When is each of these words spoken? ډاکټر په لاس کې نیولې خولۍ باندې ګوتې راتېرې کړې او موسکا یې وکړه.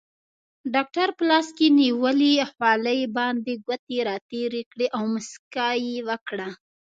ډاکټر 0.73 1.07
په 1.17 1.23
لاس 1.31 1.47
کې 1.57 1.67
نیولې 1.79 2.33
خولۍ 2.51 3.01
باندې 3.17 3.53
ګوتې 3.65 3.97
راتېرې 4.09 4.61
کړې 4.71 4.87
او 4.97 5.03
موسکا 5.13 5.69
یې 5.85 5.97
وکړه. 6.09 6.49